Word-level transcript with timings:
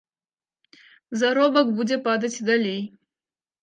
Заробак 1.23 1.67
будзе 1.79 2.03
падаць 2.09 2.35
і 2.43 2.53
далей. 2.53 2.81